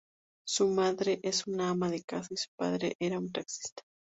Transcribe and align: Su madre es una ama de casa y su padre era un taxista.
Su 0.47 0.67
madre 0.67 1.19
es 1.21 1.45
una 1.45 1.69
ama 1.69 1.87
de 1.91 2.01
casa 2.01 2.29
y 2.33 2.37
su 2.37 2.47
padre 2.57 2.95
era 2.99 3.19
un 3.19 3.31
taxista. 3.31 3.83